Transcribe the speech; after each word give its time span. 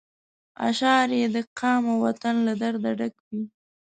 اشعار 0.67 1.09
یې 1.19 1.27
د 1.35 1.37
قام 1.59 1.83
او 1.91 1.97
وطن 2.05 2.35
له 2.47 2.53
درده 2.61 2.91
ډک 2.99 3.15
وي. 3.27 3.43